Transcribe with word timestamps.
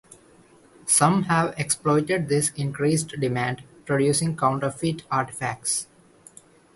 Some 0.87 1.25
have 1.25 1.53
exploited 1.59 2.27
this 2.27 2.49
increased 2.55 3.09
demand, 3.19 3.61
producing 3.85 4.35
counterfeit 4.35 5.03
artifacts. 5.11 5.85